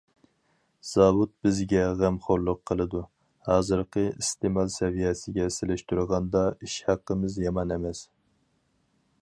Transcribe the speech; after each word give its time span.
زاۋۇت 0.91 1.33
بىزگە 1.47 1.83
غەمخورلۇق 1.99 2.61
قىلىدۇ، 2.71 3.03
ھازىرقى 3.49 4.07
ئىستېمال 4.13 4.73
سەۋىيەسىگە 4.79 5.49
سېلىشتۇرغاندا 5.59 6.45
ئىش 6.57 6.81
ھەققىمىز 6.89 7.41
يامان 7.47 7.77
ئەمەس. 7.77 8.07